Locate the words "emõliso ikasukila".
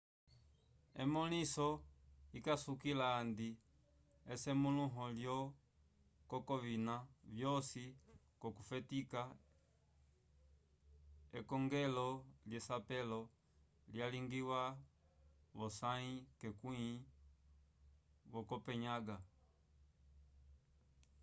1.03-3.07